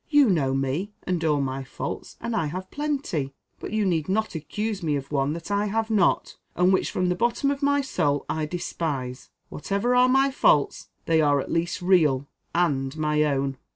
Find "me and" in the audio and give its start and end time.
0.55-1.23